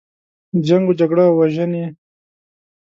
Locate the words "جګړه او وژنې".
0.99-1.85